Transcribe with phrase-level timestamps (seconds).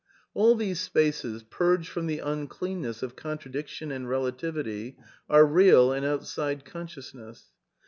[0.33, 4.97] All these spaces, purged from the uncleanness of contra diction and relativity,
[5.29, 7.51] are real and outside consciousness.